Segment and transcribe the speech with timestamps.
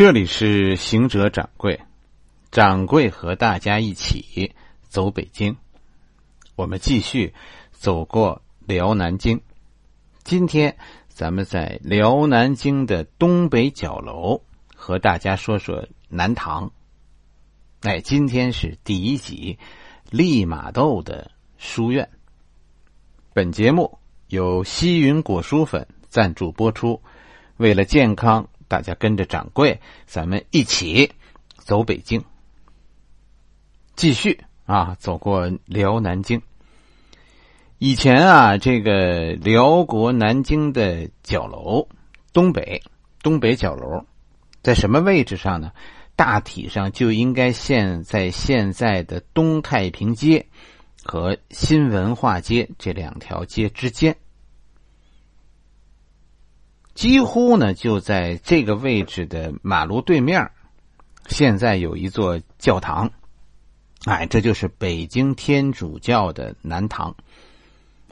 [0.00, 1.78] 这里是行者掌柜，
[2.50, 4.54] 掌柜和大家一起
[4.88, 5.58] 走北京。
[6.56, 7.34] 我们继续
[7.70, 9.42] 走过辽南京。
[10.24, 10.78] 今天
[11.08, 14.40] 咱们在辽南京的东北角楼
[14.74, 16.72] 和大家说说南唐。
[17.82, 19.58] 哎，今天是第一集
[20.08, 22.08] 利玛窦的书院。
[23.34, 23.98] 本节目
[24.28, 27.02] 由西云果蔬粉赞助播出。
[27.58, 28.48] 为了健康。
[28.70, 31.10] 大家跟着掌柜，咱们一起
[31.56, 32.24] 走北京。
[33.96, 36.40] 继续啊，走过辽南京。
[37.78, 41.88] 以前啊，这个辽国南京的角楼，
[42.32, 42.80] 东北
[43.24, 44.04] 东北角楼，
[44.62, 45.72] 在什么位置上呢？
[46.14, 50.46] 大体上就应该现在现在的东太平街
[51.02, 54.16] 和新文化街这两条街之间。
[56.94, 60.50] 几乎呢，就在这个位置的马路对面，
[61.28, 63.10] 现在有一座教堂，
[64.04, 67.14] 哎，这就是北京天主教的南堂。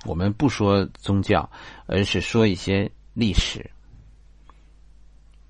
[0.04, 1.50] 我们不说宗教，
[1.86, 3.70] 而是说一些历史。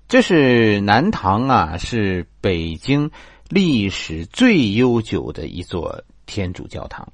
[0.07, 3.11] 这是南堂啊，是北京
[3.47, 7.07] 历史最悠久的一座天主教堂。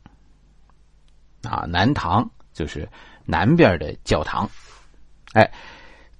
[1.43, 2.89] 啊，南堂就是
[3.25, 4.49] 南边的教堂，
[5.33, 5.51] 哎。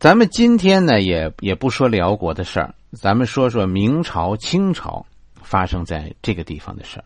[0.06, 5.03] 咱们今天呢，也也不说辽国的事儿，咱们说说明朝、清朝
[5.42, 7.06] 发生在这个地方的事儿。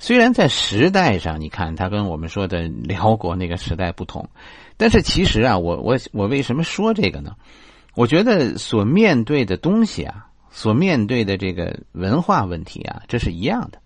[0.00, 4.28] 虽然在时代上，你看它跟我们说的辽国那个时代不同，
[4.76, 7.36] 但是其实啊，我我我为什么说这个呢？
[7.94, 13.78] 我觉得所面对的东西啊，所面对的这个文化问题啊，这是一样的，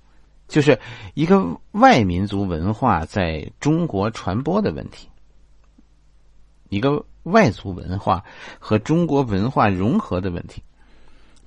[0.49, 0.81] 就是
[1.13, 5.07] 一个外民族文化在中国传播的问题，
[6.71, 7.05] 一个。
[7.23, 8.25] 外族文化
[8.59, 10.63] 和中国文化融合的问题，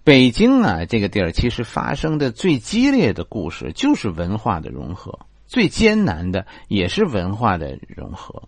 [0.03, 8.43] 北京啊，这个地儿其实发生的最激烈的故事就是文化的融合，最艰难的也是文化的融合。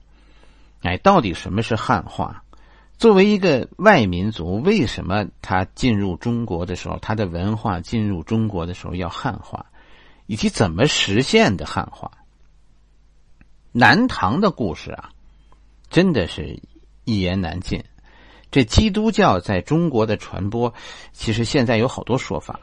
[0.84, 2.44] 哎，到底什么是汉化？
[2.98, 9.66] 作为一个外民族，为什么他进入中国的时候，他的文化进入中国的时候要汉化，
[10.28, 12.12] 以及怎么实现的汉化？
[13.72, 15.10] 南唐的故事啊，
[15.90, 16.60] 真的是。
[17.08, 17.82] 一言难尽，
[18.52, 20.74] 这基督教在中国的传播，
[21.14, 22.60] 其实现在有好多说法，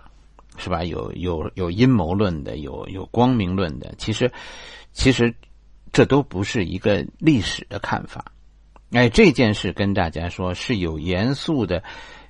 [0.58, 0.84] 是吧？
[0.84, 3.94] 有有有阴谋论的，有有光明论的。
[3.96, 4.30] 其实，
[4.92, 5.34] 其实
[5.94, 8.32] 这都不是一个历史的看法。
[8.92, 11.82] 哎，这件事跟大家说是有严肃的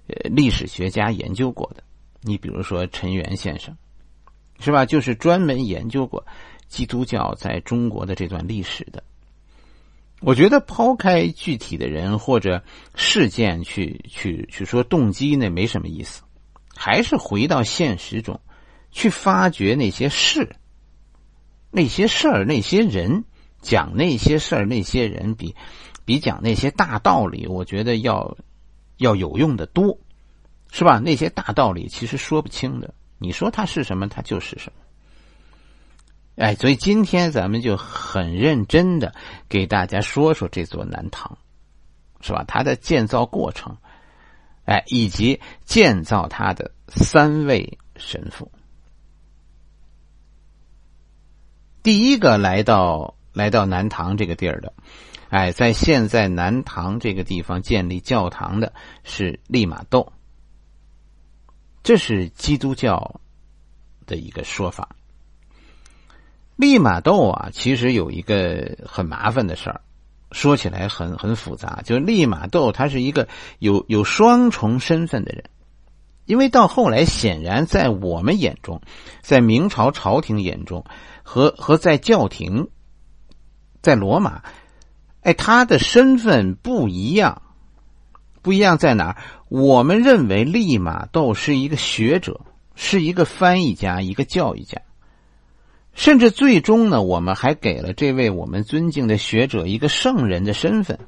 [0.07, 1.83] 呃历史学家研究过的。
[2.23, 3.77] 你比如说陈元先生，
[4.61, 4.87] 是吧？
[4.87, 6.25] 就是专门研究过
[6.69, 9.03] 基督教在中国的这段历史的。
[10.25, 12.63] 我觉得抛开具体的人或者
[12.95, 16.23] 事件去去去说动机那没什么意思，
[16.75, 18.41] 还是回到现实中，
[18.91, 20.57] 去发掘那些事、
[21.71, 23.25] 那些事儿、那些人，
[23.61, 25.55] 讲那些事儿、那些人，比
[26.07, 28.37] 比讲那些大道理，我觉得要
[28.97, 29.99] 要有用的多，
[30.71, 30.99] 是吧？
[31.01, 34.84] 那些大道理其实说不清的，你说它是什么，它就是什么。
[36.37, 39.15] 哎，所以今天咱们就很认真的
[39.49, 41.39] 给大家说说这座南唐，
[42.21, 42.45] 是吧？
[42.49, 43.77] 它的建造过程，
[44.65, 48.51] 哎，以及建造它的三位神父。
[51.85, 54.73] 第一个来到来到南唐这个地儿的，
[55.29, 58.73] 哎，在现在南唐这个地方建立教堂的
[59.05, 60.13] 是利玛窦，
[61.85, 63.21] 这是基督教
[64.05, 64.97] 的一个说法。
[66.57, 69.81] 利玛窦啊，其实有一个很麻烦的事儿，
[70.31, 71.83] 说起来很很复杂。
[71.85, 73.29] 就是利玛窦他是一个
[73.59, 75.45] 有有双重身份的人，
[76.27, 78.81] 因为到后来，显然在我们眼中，
[79.21, 80.85] 在明朝朝廷眼中，
[81.25, 82.69] 和和在教廷，
[83.83, 84.43] 在罗马，
[85.23, 87.43] 哎，他的身份不一样，
[88.43, 89.17] 不一样在哪儿？
[89.49, 92.41] 我们认为利玛窦是一个学者，
[92.77, 94.81] 是一个翻译家，一个教育家。
[95.95, 100.99] 甚至最终呢，我们还给了这位我们尊敬的学者一个圣人的身份。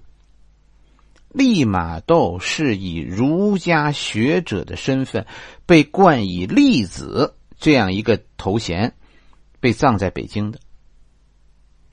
[1.29, 5.27] 利玛窦是以儒家学者的身份
[5.67, 8.95] 被冠以利子这样一个头衔，
[9.61, 10.61] 被葬在北京的。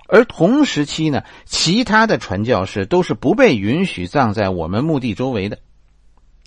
[0.07, 5.57] 而同时期呢，其他的传教士都是不被允许葬在我们墓地周围的。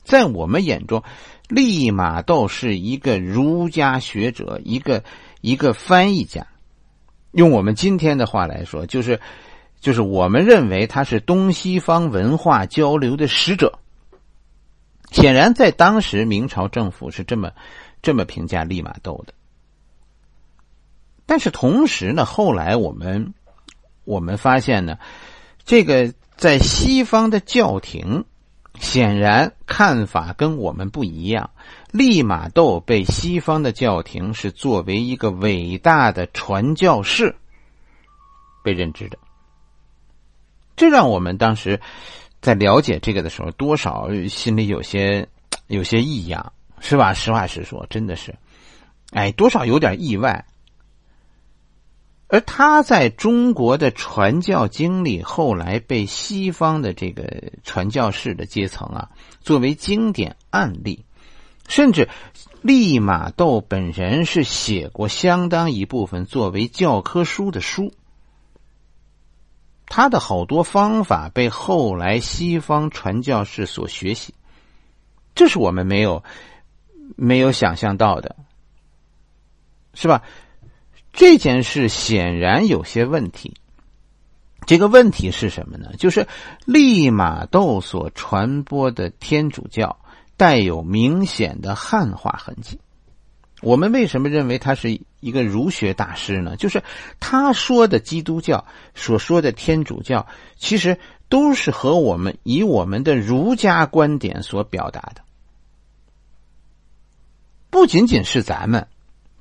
[0.04, 1.02] 在我们眼中，
[1.48, 5.02] 利玛窦是一个儒家学者，一个。
[5.46, 6.44] 一个翻译家，
[7.30, 9.20] 用我们今天的话来说，就是，
[9.78, 13.78] 就是我们认为他是东西方文化交流的使者。
[15.12, 17.52] 显然，在当时明朝政府是这么
[18.02, 19.34] 这么评价利玛窦的。
[21.26, 23.32] 但是同时呢，后来我们
[24.02, 24.98] 我们发现呢，
[25.64, 28.24] 这个在西方的教廷
[28.78, 31.50] 显然看法跟我们不一样。
[31.90, 37.36] 利玛窦被西方的教廷是作为一个伟大的传教士
[38.62, 39.18] 被认知的，
[40.76, 41.80] 这让我们当时
[42.42, 45.28] 在了解这个的时候，多少心里有些
[45.68, 47.14] 有些异样，是吧？
[47.14, 48.34] 实话实说，真的是，
[49.12, 50.44] 哎，多少有点意外。
[52.28, 61.04] 而他在中国的传教经历，后来被西方的这个传教士的阶层啊，作为经典案例，
[61.68, 62.08] 甚至
[62.62, 67.92] 利玛窦本人是写过相当一部分作为教科书的书。
[69.86, 74.34] 他的好多方法被后来西方传教士所学习，
[75.36, 76.24] 这是我们没有
[77.14, 78.34] 没有想象到的，
[79.94, 80.24] 是吧？
[81.16, 83.54] 这件事显然有些问题。
[84.66, 85.92] 这个问题是什么呢？
[85.98, 86.28] 就是
[86.66, 89.98] 利玛窦所传播的天主教
[90.36, 92.78] 带有明显的汉化痕迹。
[93.62, 96.56] 我们为什么认为他是一个儒学大师呢？
[96.56, 96.82] 就是
[97.18, 100.26] 他说的基督教所说的天主教，
[100.58, 100.98] 其实
[101.30, 105.22] 都是和我们以我们的儒家观点所表达的，
[107.70, 108.86] 不仅仅是咱们。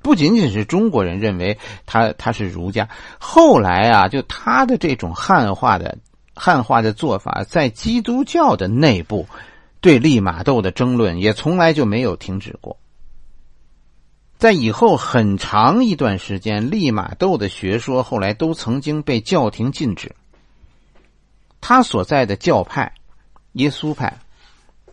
[0.06, 2.88] 不仅仅是中国人认为他他是儒家，
[3.18, 5.98] 后来啊，就他的这种汉化的
[6.32, 9.26] 汉化的做法，在基督教的内部，
[9.80, 12.78] 对利玛窦的争论也从来就没有停止过。
[14.38, 20.14] 在以后很长一段时间，利玛窦的学说后来都曾经被教廷禁止。
[21.60, 22.92] 他所在的教派，
[23.54, 24.20] 耶稣派，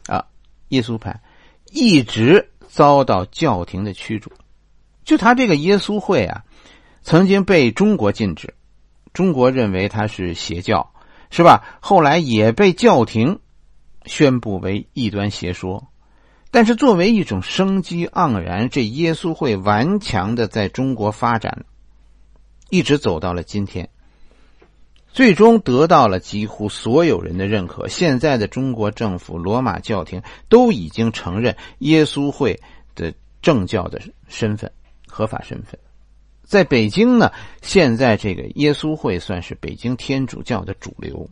[0.07, 0.25] 啊，
[0.69, 1.21] 耶稣派，
[1.69, 4.31] 一直遭到教廷的驱逐。
[5.05, 6.44] 就他这个耶稣会啊，
[7.01, 8.53] 曾经被中国禁止，
[9.13, 10.94] 中国认为他是邪教，
[11.29, 11.77] 是吧？
[11.81, 13.39] 后来也被教廷
[14.05, 15.88] 宣布为异端邪说。
[16.51, 21.65] 但是作为一种生机盎然，这耶稣会顽强的在中国发展，
[22.69, 23.89] 一直走到了今天，
[25.07, 27.88] 最终得到了几乎所有人的认可。
[27.88, 32.61] 现在的中国政府、罗马教廷都已经承认耶稣会
[32.94, 34.71] 的正教的身份。
[35.13, 35.80] 合法身份，
[36.42, 37.31] 在北京呢，
[37.62, 41.30] 现在这个耶稣会算是北京天主教的主流。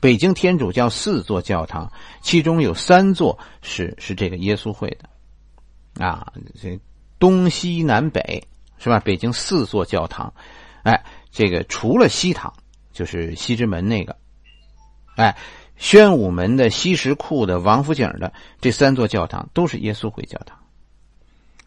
[0.00, 1.92] 北京天主教四座教堂，
[2.22, 6.80] 其中有三座是是这个耶稣会的，啊，这
[7.18, 8.48] 东西南北
[8.78, 9.00] 是吧？
[9.00, 10.32] 北京四座教堂，
[10.82, 12.54] 哎，这个除了西堂，
[12.92, 14.16] 就是西直门那个，
[15.16, 15.36] 哎，
[15.76, 18.32] 宣武门的西石库的王府井的
[18.62, 20.63] 这三座教堂都是耶稣会教堂。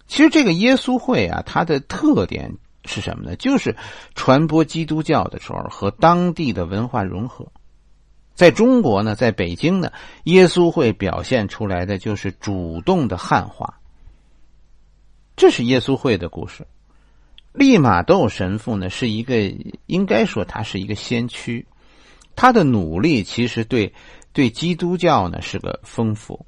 [0.07, 2.55] 其实这个耶稣会啊，它的特点
[2.85, 3.35] 是什么呢？
[3.35, 3.75] 就是
[4.15, 7.51] 传播基督教的时候和当地的文化融合。
[8.33, 9.91] 在中国呢，在北京呢，
[10.23, 13.79] 耶稣会表现出来的就是主动的汉化。
[15.35, 16.65] 这是耶稣会的故事。
[17.51, 19.51] 利玛窦神父呢，是一个
[19.87, 21.65] 应该说他是一个先驱，
[22.35, 23.93] 他的努力其实对
[24.33, 26.45] 对基督教呢是个丰富。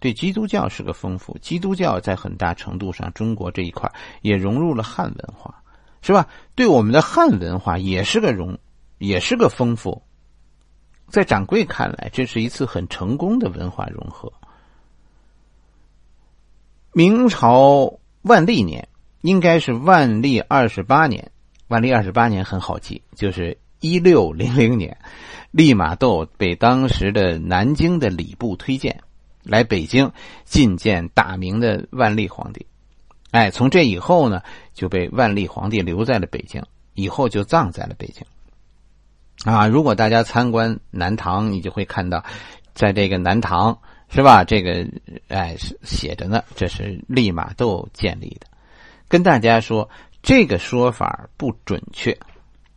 [0.00, 3.92] 对基督教是个丰富，基督教在很大程度上，中国这一块
[4.22, 5.62] 也融入了汉文化，
[6.00, 6.26] 是吧？
[6.54, 8.58] 对我们的汉文化也是个融，
[8.98, 10.02] 也是个丰富。
[11.08, 14.32] 在掌柜看来，这是一次很成功的文化融合。
[16.92, 18.88] 明朝万历年，
[19.20, 21.30] 应该是万历二十八年，
[21.68, 24.96] 万历二十八年很好记，就是一六零零年，
[25.50, 29.02] 利玛窦被当时的南京的礼部推荐。
[29.42, 30.12] 来北京
[30.46, 32.66] 觐见大明的万历皇帝，
[33.30, 34.42] 哎，从这以后呢，
[34.74, 36.62] 就被万历皇帝留在了北京，
[36.94, 38.22] 以后就葬在了北京。
[39.50, 42.22] 啊，如果大家参观南唐，你就会看到，
[42.74, 43.78] 在这个南唐
[44.10, 44.44] 是吧？
[44.44, 44.86] 这个
[45.28, 48.46] 哎写着呢，这是利玛窦建立的。
[49.08, 49.88] 跟大家说，
[50.22, 52.16] 这个说法不准确，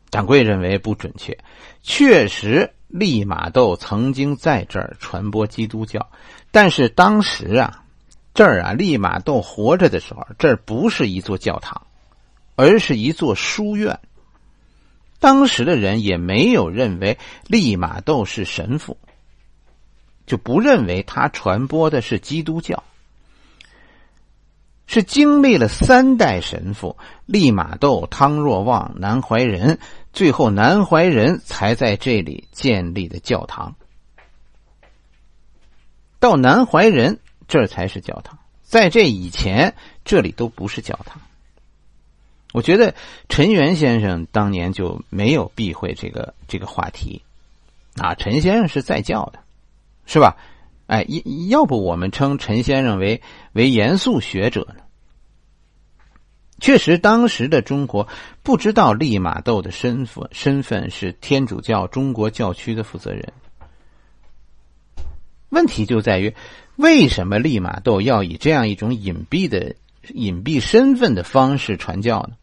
[0.10, 1.38] 掌柜认为不准确，
[1.82, 2.74] 确实。
[2.94, 6.12] 利玛窦曾经在这儿传播基督教，
[6.54, 7.84] 但是当时啊，
[8.36, 11.88] 这儿啊，利玛窦活着的时候，这儿不是一座教堂，
[12.56, 14.00] 而是一座书院。
[15.20, 17.18] 当时的人也没有认为
[17.48, 19.00] 利玛窦是神父，
[20.28, 22.84] 就不认为他传播的是基督教。
[24.86, 29.80] 是经历了三代神父利玛窦、汤若望、南怀仁。
[30.12, 33.76] 最后，南怀仁才在这里建立的教堂。
[36.24, 39.76] 到南怀仁这才是教堂，在这以前
[40.06, 41.20] 这里都不是教堂。
[42.54, 42.96] 我觉得
[43.28, 47.22] 陈元先生当年就没有避讳这个这个话题，
[47.98, 49.40] 啊，陈先生是在教的，
[50.06, 50.38] 是吧？
[50.88, 51.06] 哎，
[51.50, 54.84] 要不我们称陈先生为为严肃学者呢？
[56.62, 58.08] 确实，当时的中国
[58.44, 63.34] 不知道利玛窦的身份，身份是天主教中国教区的负责人。
[65.54, 66.34] 问题就在于，
[66.76, 69.76] 为什么利玛窦要以这样一种隐蔽的、
[70.10, 72.36] 隐蔽身份的方式传教呢？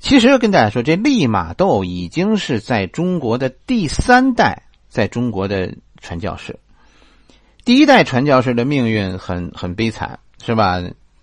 [0.00, 6.58] 其实跟大家说，这利玛窦已经是在中国的第三代在中国的传教士。
[7.64, 10.82] 第一代传教士的命运很很悲惨，是吧？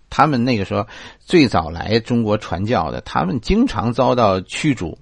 [0.10, 0.88] 他们那个时候
[1.20, 4.98] 最早来中国传教的，他们经常遭到驱逐。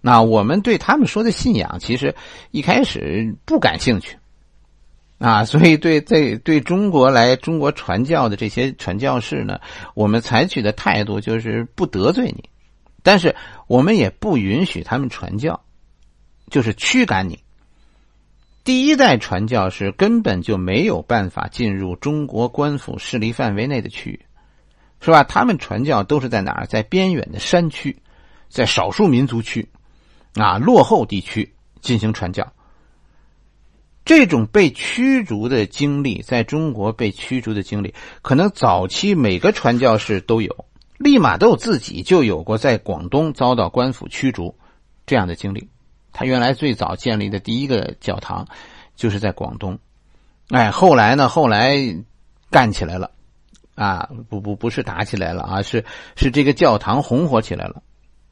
[0.00, 2.14] 那我们对他们说的信仰，其实
[2.50, 4.16] 一开始不感兴趣。
[5.18, 9.60] 啊，所以对在对中国来中国传教的这些传教士呢，
[9.94, 12.48] 我们采取的态度就是不得罪你，
[13.02, 13.34] 但是
[13.66, 15.60] 我们也不允许他们传教，
[16.50, 17.40] 就是驱赶你。
[18.62, 24.20] 第一代传教士根本就没有办法进入中国官府势力范围内的区域，
[25.00, 25.24] 是吧？
[25.24, 26.66] 他们传教都是在哪儿？
[26.66, 27.96] 在边远的山区，
[28.48, 29.68] 在少数民族区，
[30.34, 32.52] 啊，落后地区进行传教。
[34.08, 40.64] 这种被驱逐的经历，在中国被驱逐的经历，可能早期每个传教士都有。
[40.96, 44.56] 利玛窦自己就有过在广东遭到官府驱逐
[45.04, 45.68] 这样的经历。
[46.10, 48.46] 他原来最早建立的第一个教堂，
[48.96, 49.78] 就是在广东。
[50.48, 51.28] 哎，后来呢？
[51.28, 51.76] 后来
[52.50, 53.10] 干起来了，
[53.74, 55.84] 啊，不不不是打起来了啊，是
[56.16, 57.82] 是这个教堂红火起来了。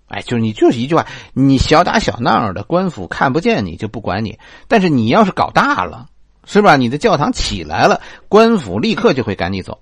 [0.08, 6.08] 哎，就是你就是一句话，你小打小闹的，官府看不见你就不管你；但是你要是搞大了，
[6.44, 6.76] 是吧？
[6.76, 9.80] 你的教堂起来了，官府立刻就会赶你走。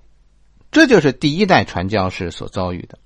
[0.71, 2.97] 这就是第一代传教士所遭遇的。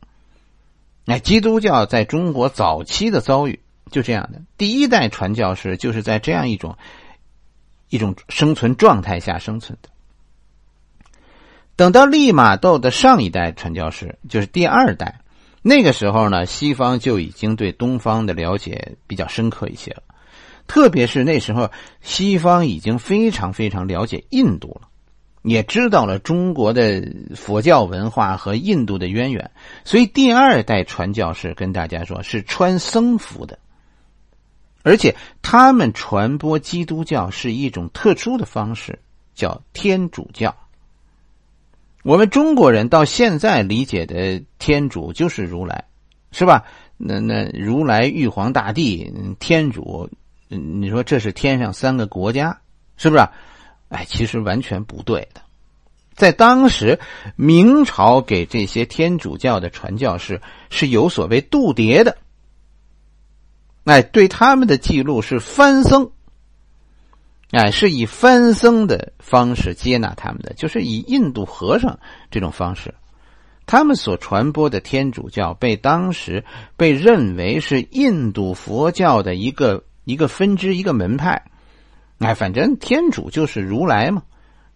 [1.07, 3.59] 哎，基督教在中国早期的遭遇
[3.91, 4.41] 就这样的。
[4.57, 6.77] 第一代传教士就是在这样一种
[7.89, 9.89] 一种生存状态下生存的。
[11.75, 15.19] 等到利玛窦的上一代传教士，就是第二代。
[15.61, 20.03] 那个时候呢，西方就已经对东方的了解比较深刻一些了，
[20.67, 21.69] 特别是那时候，
[22.01, 24.87] 西方已经非常非常了解印度了，
[25.41, 29.51] 也知道了中国的佛教文化和印度的渊源，
[29.83, 33.59] 所以第二代传教士跟大家说是穿僧服的，
[34.83, 38.99] 而且他们传播基督教是一种特殊的方式，
[39.35, 40.55] 叫天主教。
[42.03, 45.85] 我们中国人到现在理解的天主就是如来，
[46.31, 46.63] 是吧？
[46.97, 50.09] 那那如来、玉皇大帝、天主，
[50.47, 52.61] 你说这是天上三个国家，
[52.97, 53.27] 是不是？
[53.89, 55.41] 哎，其实完全不对的。
[56.13, 56.99] 在当时，
[57.35, 62.17] 明朝给这些天主教的传教士是有所谓度牒的，
[63.85, 66.11] 哎，对他们的记录是翻僧。
[67.51, 72.93] 哎，是以翻僧的方式接纳他们的，就是以印度和尚这种方式，
[73.65, 76.45] 他们所传播的天主教被当时
[76.77, 81.45] 被认为是印度佛教的一个一个分支、一个门派。
[82.19, 84.21] 哎，反正天主就是如来嘛，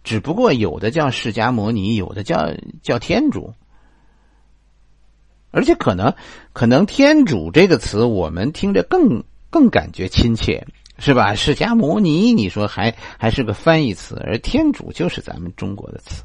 [0.02, 3.54] 只不过有的叫释迦摩尼，有的叫叫天主，
[5.52, 6.14] 而且可能
[6.52, 10.66] 可能“天主”这个词我们听着更更感觉亲切。
[10.98, 11.34] 是吧？
[11.34, 16.22] 释迦牟尼，你说还还是个翻译词，而天主就是咱们中国的词。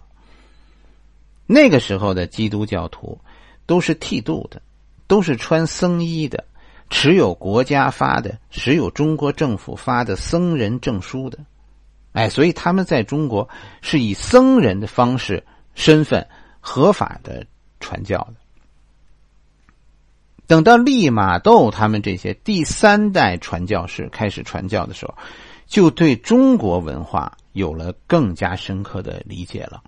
[1.47, 3.19] 那个时候的基督教徒
[3.65, 4.61] 都是剃度的，
[5.07, 6.45] 都是穿僧衣的，
[6.91, 11.39] 持有国家发的、持有中国政府发的僧人证书的。
[12.11, 13.49] 哎，所以他们在中国
[13.81, 16.27] 是以僧人的方式身份
[16.59, 17.45] 合法的
[17.79, 18.35] 传教的。
[20.50, 25.13] 等到利玛窦他们这些第三代传教士开始传教的时候，
[25.68, 29.84] 就对中国文化有了更加深刻的理解了。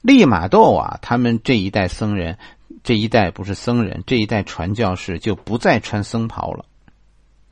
[0.00, 2.38] 利玛窦啊，他们这一代僧人，
[2.82, 6.64] 这一代不是僧人，这一代传教士就不再穿僧袍了。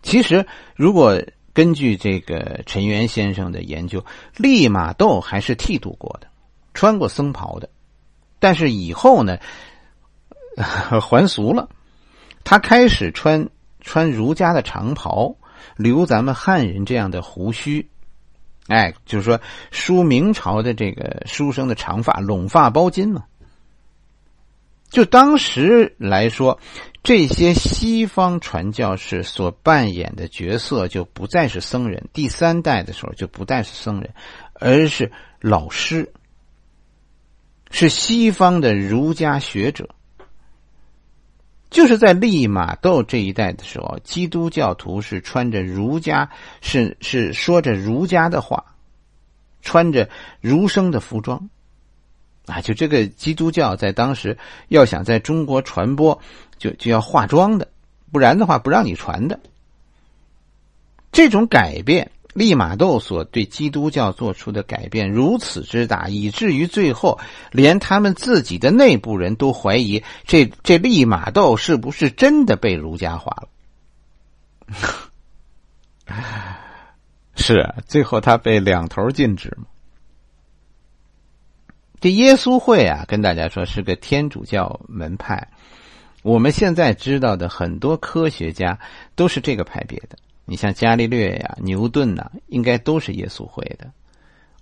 [0.00, 0.46] 其实，
[0.76, 1.22] 如果
[1.52, 4.02] 根据这个陈元先生的研究，
[4.38, 6.28] 利玛窦还是剃度过的，
[6.72, 7.68] 穿过僧袍的，
[8.38, 9.36] 但是以后呢，
[10.56, 11.68] 还俗了。
[12.48, 13.50] 他开始穿
[13.82, 15.36] 穿儒家的长袍，
[15.76, 17.90] 留咱们汉人这样的胡须，
[18.68, 19.38] 哎，就是说
[19.70, 23.26] 梳明朝的这个书生的长发，拢发包巾嘛。
[24.88, 26.58] 就当时来说，
[27.02, 34.14] 这些西方传教士所扮演的角色就不再是僧人，第三代的时候就不再是僧人，
[34.54, 35.12] 而是
[35.42, 36.14] 老师，
[37.70, 39.90] 是西方的儒家学者。
[41.70, 46.28] 就是在利玛窦这一代的时候，基督教徒是穿着儒家，
[46.60, 48.64] 是是说着儒家的话，
[49.60, 50.08] 穿着
[50.40, 51.48] 儒生的服装，
[52.46, 54.36] 啊，就这个基督教在当时
[54.68, 56.18] 要想在中国传播，
[56.56, 57.68] 就就要化妆的，
[58.10, 59.38] 不然的话不让你传的。
[61.12, 62.10] 这种改变。
[62.38, 67.18] 利玛窦所对基督教做出的改变如此之大，以至于最后
[67.50, 73.48] 连他们自己的内部人都怀疑这这利玛窦是不是真的被儒家化了？
[77.34, 79.66] 是啊，最后他被两头禁止嘛。
[82.00, 85.48] 这耶稣会啊，跟大家说是个天主教门派。
[86.22, 88.78] 我们现在知道的很多科学家
[89.16, 90.16] 都是这个派别的。
[90.48, 93.92] 你像伽利略呀、牛顿呐，应该都是耶稣会的。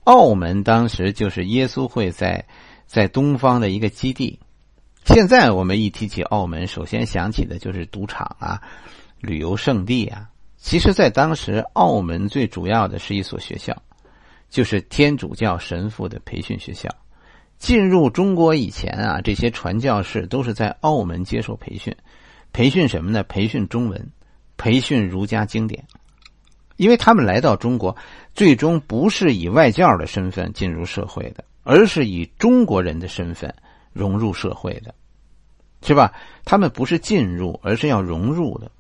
[0.05, 2.45] 澳门当时就是耶稣会在
[2.87, 4.39] 在东方的一个基地。
[5.05, 8.61] 现在我们一提起澳门，首先想起的就是赌场啊、
[9.21, 10.29] 旅游胜地啊。
[10.57, 13.81] 其实，在当时，澳门最主要的是一所学校，
[14.51, 16.91] 就是天主教神父的培训学校。
[17.57, 21.95] 进入中国以前啊，这些传教士都是在澳门接受培训，
[22.53, 23.23] 培训什么呢？
[23.23, 24.11] 培训中文。
[24.57, 25.85] 培训儒家经典，
[26.77, 27.97] 因为他们来到中国，
[28.35, 33.55] 最终不是以外教的身份进入社会的，而是以中国人的身份
[33.93, 34.95] 融入社会的，
[35.83, 36.13] 是吧？
[36.45, 38.71] 他们不是进入，而是要融入的。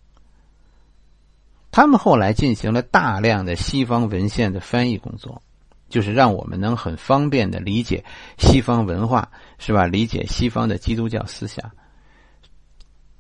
[1.71, 5.43] 他们后来进行了大量的西方文献的翻译工作，
[5.91, 8.03] 就是让我们能很方便的理解
[8.39, 9.85] 西方文化，是吧？
[9.85, 11.71] 理解西方的基督教思想。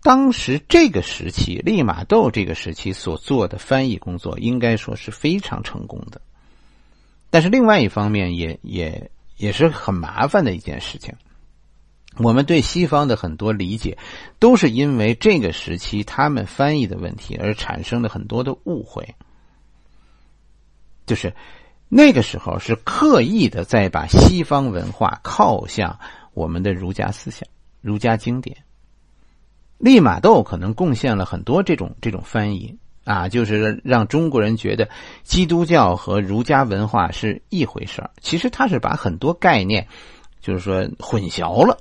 [0.03, 6.21] 当时这个时期，利玛窦这个时期所做的翻译工作，应该说是非常成功的。
[7.31, 11.15] 但是另外一方面，也也也是很麻烦的一件事情。
[12.19, 13.99] 我们对西方的很多理解，
[14.38, 19.14] 都是因为这个时期他们翻译的问题而产生了很多的误会。
[21.05, 21.35] 就是
[21.88, 25.99] 那个时候是刻意的在把西方文化靠向
[26.33, 27.47] 我们的儒家思想、
[27.81, 28.57] 儒家经典。
[29.79, 34.89] 利玛窦可能贡献了很多这种这种翻译啊，就是让中国人觉得
[35.23, 38.11] 基督教和儒家文化是一回事儿。
[38.21, 39.87] 其实他是把很多概念，
[40.41, 41.79] 就是说混淆了。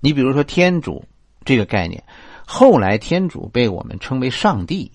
[0.00, 1.04] 你比如说天主
[1.44, 2.02] 这个概念，
[2.46, 4.92] 后来天主被我们称为上帝，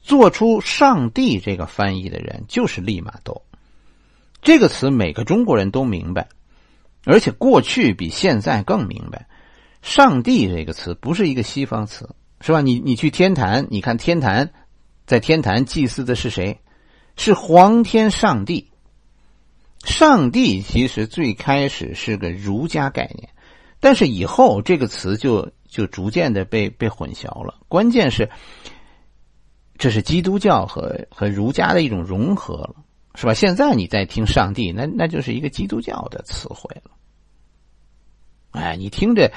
[0.00, 3.42] 做出上帝这个翻译的人就是利玛窦。
[4.42, 6.28] 这个词每个中国人都明白，
[7.04, 9.28] 而且过去比现在更明白。
[9.86, 12.60] 上帝这个词不是一个西方词，是吧？
[12.60, 14.52] 你你去天坛，你看天坛，
[15.06, 16.58] 在天坛祭祀的是谁？
[17.16, 18.72] 是皇天上帝。
[19.84, 23.28] 上帝其实最开始是个儒家概念，
[23.78, 27.60] 但是以后这个词就就逐渐的被被混淆了。
[27.68, 28.28] 关键是，
[29.78, 32.74] 这是基督教和和儒家的一种融合了，
[33.14, 33.34] 是吧？
[33.34, 36.90] 现在你在听上帝，那那就是一个基督教的词汇了。
[38.50, 39.32] 哎，你听着。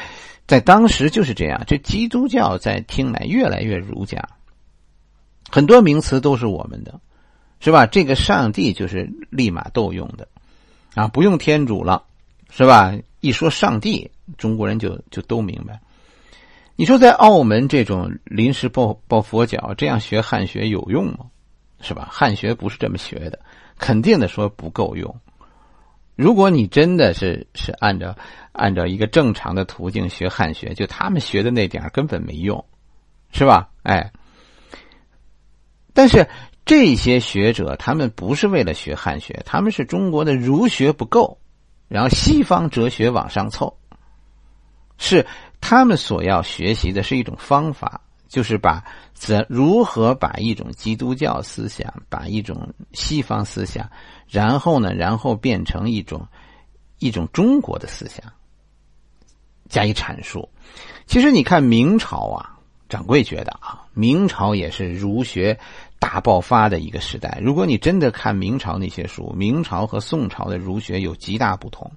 [0.50, 4.28] 在当时就是这样，这基督教在听来越来越儒家，
[5.48, 7.00] 很多名词都是我们的，
[7.60, 7.86] 是吧？
[7.86, 10.28] 这个上帝就是利玛窦用的，
[10.96, 12.04] 啊，不用天主了，
[12.50, 12.96] 是吧？
[13.20, 14.10] 一说上帝，
[14.40, 15.80] 中国人就就都明白。
[16.76, 21.28] 你说在澳门这种临时抱抱佛脚，这样学汉学有用吗？
[21.80, 22.10] 是吧？
[22.12, 23.38] 汉学不是这么学的，
[23.78, 25.16] 肯定的说不够用。
[26.20, 28.14] 如果你真的是是按照
[28.52, 32.66] 按照一个正常的途径学汉学，就他们学的那点根本没用，
[33.32, 33.70] 是吧？
[33.84, 34.12] 哎，
[35.94, 36.28] 但是
[36.66, 41.40] 这些学者他们不是为了学汉学，他们是中国的儒学不够，
[41.88, 43.78] 然后西方哲学往上凑，
[44.98, 45.26] 是
[45.62, 53.90] 他们所要学习的是一种方法，就是把怎如何把一种基督教思想，把一种西方思想。
[54.30, 54.94] 然后呢？
[54.94, 56.28] 然后变成一种
[57.00, 58.32] 一种中国的思想
[59.68, 60.50] 加以阐述。
[61.08, 65.60] 其实你看明朝啊，掌柜觉得啊，明朝也是儒学
[65.98, 67.40] 大爆发的一个时代。
[67.42, 71.92] 如果你真的看明朝那些书，明朝和宋朝的儒学有极大不同。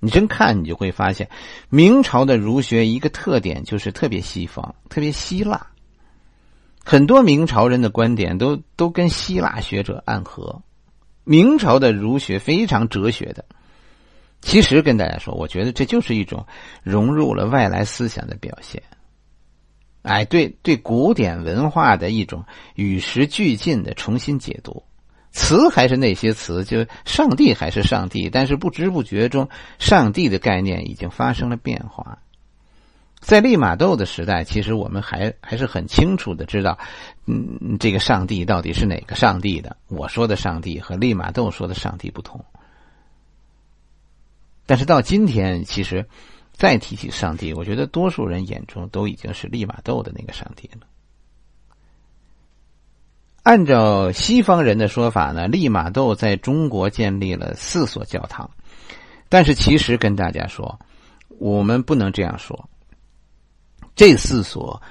[0.00, 1.28] 你真看，你就会发现，
[1.68, 5.68] 明朝的儒学一个特点就是特别西方，特别希腊。
[6.84, 10.62] 很多明朝人的观点都都跟希腊学者暗合。
[11.24, 13.44] 明朝的儒学非常哲学的，
[14.40, 16.46] 其实跟大家说，我觉得这就是一种
[16.82, 18.82] 融入了外来思想的表现。
[20.02, 24.82] 哎，对对，古典文化的一种与时俱进的重新解读。
[25.30, 32.18] 词还是那些词，就上帝还是上帝，但是不知不觉中，上帝的概念已经发生了变化。
[33.22, 36.76] 在利玛窦的时代，其实我们还还是很清楚的知道，
[37.26, 39.76] 嗯，这个上帝到底是哪个上帝的。
[39.86, 42.44] 我说的上帝和利玛窦说的上帝不同。
[44.66, 46.06] 但是到今天，其实
[46.52, 50.80] 再提起上帝，我觉得多数人眼中都已经是利玛窦的那个上帝了。
[53.44, 58.50] 按照西方人的说法呢，利玛窦在中国建立了四所教堂，
[59.28, 60.80] 但是其实跟大家说，
[61.38, 62.68] 我们不能这样说。
[63.94, 64.82] 这四所，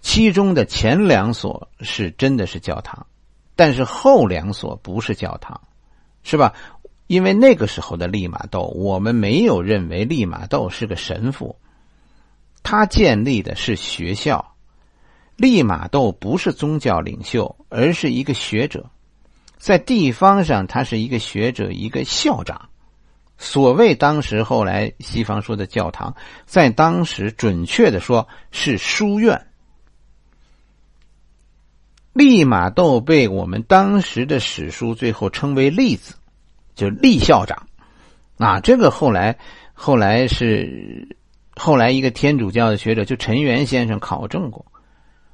[0.00, 3.06] 其中的前两所是真的是教堂，
[3.56, 5.60] 但是后两所不是教堂，
[6.22, 6.52] 是吧？
[7.06, 11.56] 因为那个时候的利玛窦，我们没有认为利玛窦是个神父，
[12.62, 14.54] 他建立的是学校。
[15.36, 18.88] 利玛窦不是宗教领袖，而是一个学者，
[19.58, 22.70] 在地方上他是一个学者，一个校长。
[23.44, 29.46] 所谓当时后来西方说的教堂，在当时准确的说是书院。
[32.14, 36.14] 利玛窦被我们当时的史书最后称为利子，
[36.74, 37.68] 就利校长。
[38.38, 39.38] 啊，这个后来
[39.74, 41.16] 后来是
[41.54, 44.64] 后来一个天主教的学者，就陈元先生考证过，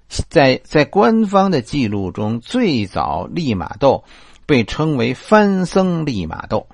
[0.09, 4.03] 在在官方的记录中，最早利玛窦
[4.47, 6.67] 被称为藩僧利玛窦。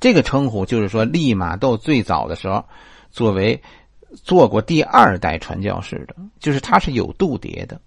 [0.00, 2.64] 这个称呼就是说，利玛窦最早的时候，
[3.10, 3.60] 作为
[4.22, 7.80] 做过第二代传教士的，就是他是有度牒的，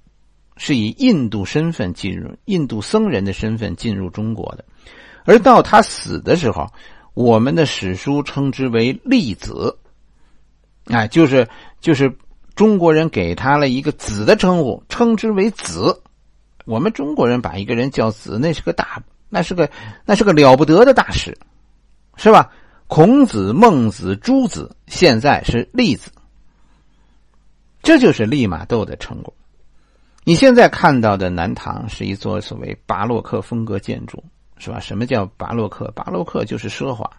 [0.57, 4.65] 是以印度身份进入印度僧人的身份进入中国的，
[5.25, 6.67] 而到他死的时候，
[7.13, 9.77] 我们的史书称之为利子，
[10.85, 11.47] 哎，就是
[11.79, 12.13] 就是
[12.55, 16.01] 中国人给他了一个子的称呼，称之为子。
[16.65, 19.69] 我们中国人把一个人叫子，那是个大，那是个
[20.05, 21.35] 那是个了不得的大事。
[22.15, 22.51] 是吧？
[22.87, 26.11] 孔子、孟子、朱子，现在是例子，
[27.81, 29.33] 这就是利玛窦的成果。
[30.23, 34.23] 你现在看到的南唐是一座所谓巴洛克风格建筑，
[34.57, 34.79] 是吧？
[34.79, 35.89] 什么叫巴洛克？
[35.95, 37.09] 巴洛克就是奢华。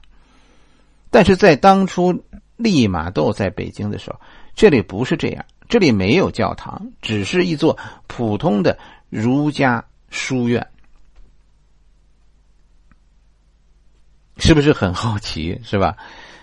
[1.10, 2.22] 但是在当初
[2.56, 4.20] 利玛窦在北京的时候，
[4.54, 8.78] 这里不是这样，这里没有教堂，只是一座普通的
[9.08, 10.66] 儒家书院。
[14.52, 15.58] 是不是很好奇？
[15.64, 15.96] 是吧？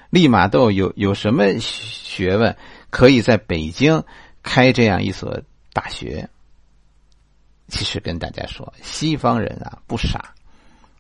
[0.10, 2.58] 利玛窦有有什么学问，
[2.90, 4.04] 可以在北京
[4.42, 5.40] 开这样一所
[5.74, 6.28] 大学？
[7.68, 10.34] 其实跟大家说，西方人啊不傻，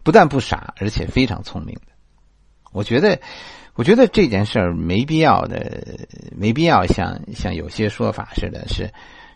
[0.04, 1.88] 不但不傻，而且非常聪明的。
[2.72, 3.20] 我觉得，
[3.74, 5.82] 我觉得这件事儿没必要的，
[6.32, 8.88] 没必要像像有些说法似的，是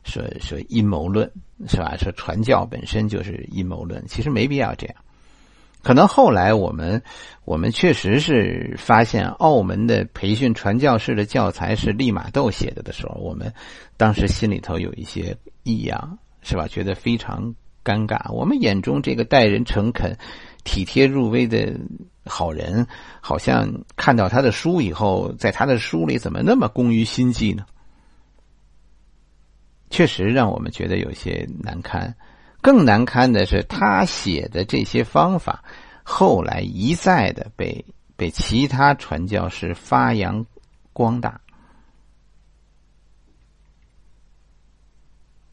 [0.03, 1.31] 说说阴谋论，
[1.67, 1.97] 是吧？
[1.97, 4.95] 说传教本身就是阴谋论，其实没必要这样。
[5.83, 7.03] 可能后来我们，
[7.43, 13.53] 我们确实是发现澳门的培训传教士的教材是利玛窦写的的时候，我们
[13.97, 16.67] 当时心里头有一些异样，是吧？
[16.69, 18.31] 觉得非常尴尬。
[18.31, 20.17] 我们眼中这个待人诚恳、
[20.63, 21.77] 体贴入微的
[22.25, 22.87] 好人，
[23.19, 27.65] 好像看到他的书以后，在他的书里怎么那么工于心计呢？
[29.89, 32.15] 确实让我们觉得有些难堪。
[32.63, 35.65] 更难堪的是，他写的这些方法，
[36.01, 40.45] 后来一再的被被其他传教士发扬
[40.93, 41.41] 光大。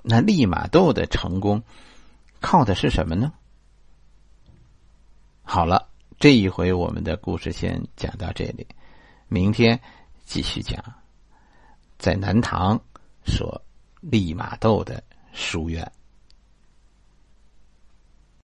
[0.02, 1.64] 那利玛窦的成功，
[2.40, 3.32] 靠的是什么呢？
[5.42, 5.88] 好了，
[6.20, 8.68] 这一回我们的故事先讲到这里，
[9.26, 9.80] 明天
[10.24, 10.80] 继续讲，
[11.98, 12.80] 在南唐
[13.26, 13.60] 说
[14.00, 15.90] 利玛窦的书院。